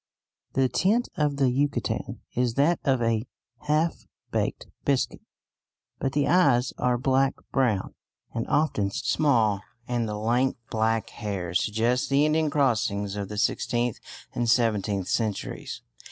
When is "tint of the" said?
0.67-1.43